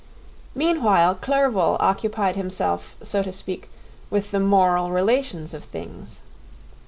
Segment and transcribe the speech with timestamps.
[0.55, 3.69] Meanwhile Clerval occupied himself, so to speak,
[4.09, 6.21] with the moral relations of things.